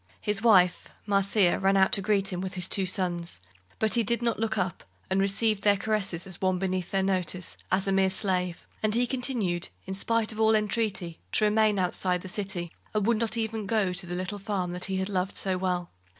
His 0.19 0.41
wife, 0.41 0.87
Marcia, 1.05 1.59
ran 1.59 1.77
out 1.77 1.91
to 1.91 2.01
greet 2.01 2.33
him, 2.33 2.41
with 2.41 2.55
his 2.55 2.67
two 2.67 2.87
sons, 2.87 3.39
but 3.77 3.93
he 3.93 4.01
did 4.01 4.23
not 4.23 4.39
look 4.39 4.57
up, 4.57 4.83
and 5.11 5.19
received 5.19 5.61
their 5.61 5.77
caresses 5.77 6.25
as 6.25 6.41
one 6.41 6.57
beneath 6.57 6.89
their 6.89 7.03
notice, 7.03 7.55
as 7.71 7.87
a 7.87 7.91
mere 7.91 8.09
slave, 8.09 8.65
and 8.81 8.95
he 8.95 9.05
continued, 9.05 9.69
in 9.85 9.93
spite 9.93 10.31
of 10.31 10.39
all 10.39 10.55
entreaty, 10.55 11.19
to 11.33 11.45
remain 11.45 11.77
outside 11.77 12.21
the 12.21 12.27
city, 12.27 12.71
and 12.95 13.05
would 13.05 13.17
not 13.19 13.37
even 13.37 13.67
go 13.67 13.93
to 13.93 14.07
the 14.07 14.15
little 14.15 14.39
farm 14.39 14.75
he 14.87 14.97
had 14.97 15.07
loved 15.07 15.37
so 15.37 15.55
well. 15.55 15.91